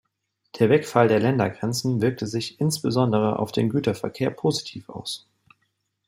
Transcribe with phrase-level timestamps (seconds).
[0.57, 5.29] Der Wegfall der Ländergrenzen wirkte sich insbesondere auf den Güterverkehr positiv aus.